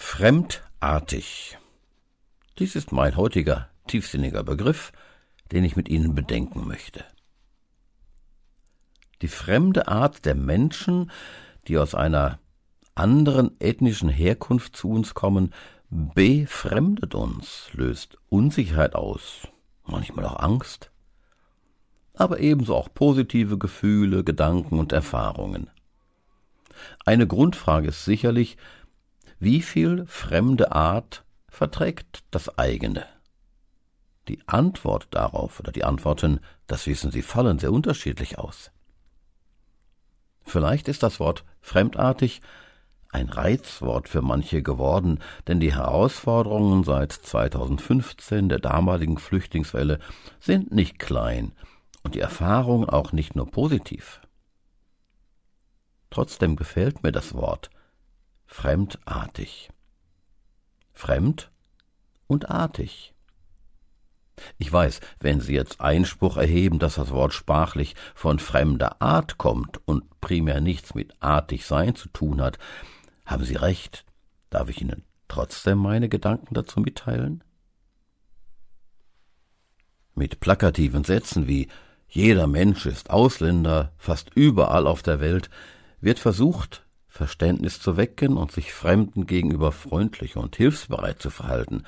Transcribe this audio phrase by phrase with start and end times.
[0.00, 1.58] Fremdartig.
[2.58, 4.92] Dies ist mein heutiger tiefsinniger Begriff,
[5.50, 7.04] den ich mit Ihnen bedenken möchte.
[9.22, 11.10] Die fremde Art der Menschen,
[11.66, 12.38] die aus einer
[12.94, 15.52] anderen ethnischen Herkunft zu uns kommen,
[15.90, 19.48] befremdet uns, löst Unsicherheit aus,
[19.84, 20.90] manchmal auch Angst,
[22.14, 25.68] aber ebenso auch positive Gefühle, Gedanken und Erfahrungen.
[27.04, 28.56] Eine Grundfrage ist sicherlich,
[29.38, 33.06] wie viel fremde Art verträgt das eigene?
[34.28, 38.70] Die Antwort darauf oder die Antworten, das wissen Sie, fallen sehr unterschiedlich aus.
[40.44, 42.40] Vielleicht ist das Wort fremdartig
[43.10, 49.98] ein Reizwort für manche geworden, denn die Herausforderungen seit 2015 der damaligen Flüchtlingswelle
[50.40, 51.52] sind nicht klein
[52.02, 54.20] und die Erfahrungen auch nicht nur positiv.
[56.10, 57.70] Trotzdem gefällt mir das Wort,
[58.48, 59.70] fremdartig.
[60.92, 61.52] Fremd
[62.26, 63.14] und artig.
[64.56, 69.80] Ich weiß, wenn Sie jetzt Einspruch erheben, dass das Wort sprachlich von fremder Art kommt
[69.86, 72.58] und primär nichts mit artig sein zu tun hat,
[73.26, 74.04] haben Sie recht.
[74.50, 77.44] Darf ich Ihnen trotzdem meine Gedanken dazu mitteilen?
[80.14, 81.68] Mit plakativen Sätzen wie
[82.08, 85.50] jeder Mensch ist Ausländer, fast überall auf der Welt,
[86.00, 86.87] wird versucht,
[87.18, 91.82] Verständnis zu wecken und sich Fremden gegenüber freundlich und hilfsbereit zu verhalten.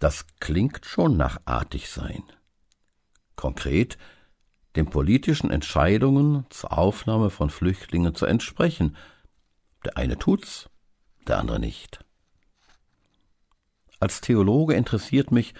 [0.00, 2.24] Das klingt schon nach artig sein.
[3.36, 3.96] Konkret,
[4.74, 8.96] den politischen Entscheidungen zur Aufnahme von Flüchtlingen zu entsprechen.
[9.84, 10.68] Der eine tut's,
[11.28, 12.04] der andere nicht.
[14.00, 15.54] Als Theologe interessiert mich,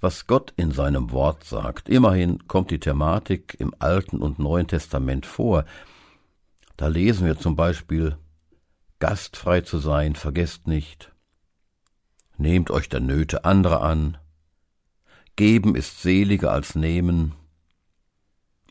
[0.00, 1.88] was Gott in seinem Wort sagt.
[1.88, 5.64] Immerhin kommt die Thematik im Alten und Neuen Testament vor.
[6.76, 8.18] Da lesen wir zum Beispiel
[8.98, 11.12] Gastfrei zu sein, vergesst nicht.
[12.36, 14.18] Nehmt euch der Nöte anderer an.
[15.36, 17.34] Geben ist seliger als nehmen.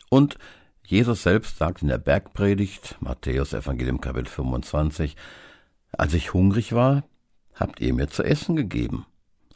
[0.09, 0.37] Und
[0.85, 5.15] Jesus selbst sagt in der Bergpredigt, Matthäus Evangelium Kapitel 25,
[5.91, 7.03] als ich hungrig war,
[7.53, 9.05] habt ihr mir zu essen gegeben.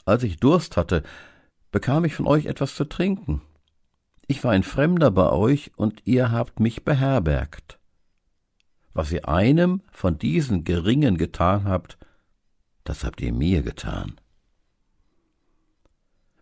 [0.06, 1.03] Als ich Durst hatte,
[1.72, 3.41] bekam ich von euch etwas zu trinken.
[4.28, 7.77] Ich war ein Fremder bei euch und ihr habt mich beherbergt.
[8.97, 12.00] Was ihr einem von diesen Geringen getan habt,
[12.84, 14.19] das habt ihr mir getan.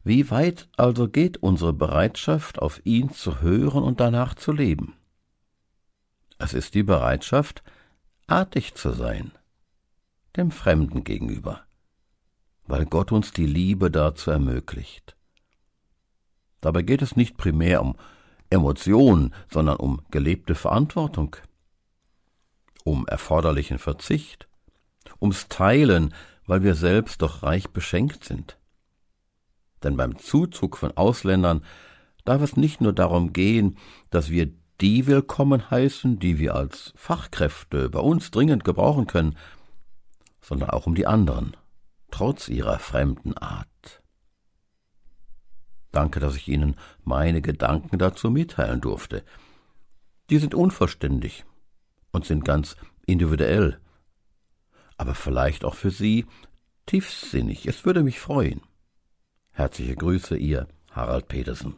[0.05, 4.93] Wie weit also geht unsere Bereitschaft, auf ihn zu hören und danach zu leben?
[6.37, 7.61] Es ist die Bereitschaft,
[8.25, 9.33] artig zu sein,
[10.37, 11.65] dem Fremden gegenüber,
[12.67, 15.17] weil Gott uns die Liebe dazu ermöglicht.
[16.61, 17.97] Dabei geht es nicht primär um
[18.49, 21.35] Emotionen, sondern um gelebte Verantwortung
[22.85, 24.47] um erforderlichen Verzicht,
[25.19, 26.13] ums Teilen,
[26.45, 28.57] weil wir selbst doch reich beschenkt sind.
[29.83, 31.65] Denn beim Zuzug von Ausländern
[32.23, 33.77] darf es nicht nur darum gehen,
[34.11, 39.35] dass wir die willkommen heißen, die wir als Fachkräfte bei uns dringend gebrauchen können,
[40.41, 41.57] sondern auch um die anderen,
[42.11, 44.03] trotz ihrer fremden Art.
[45.91, 49.23] Danke, dass ich Ihnen meine Gedanken dazu mitteilen durfte.
[50.29, 51.45] Die sind unvollständig,
[52.15, 53.79] und sind ganz individuell,
[54.97, 56.25] aber vielleicht auch für Sie
[56.85, 57.67] tiefsinnig.
[57.67, 58.61] Es würde mich freuen.
[59.51, 61.75] Herzliche Grüße, Ihr Harald Petersen.